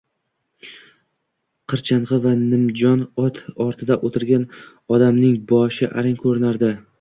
Qirchang`i 1.73 2.19
va 2.23 2.31
nimjon 2.39 3.03
ot 3.25 3.43
ortida 3.67 3.99
o`tirgan 4.09 4.49
odamning 4.99 5.39
boshi 5.53 5.91
arang 6.03 6.19
ko`rinardi 6.27 6.73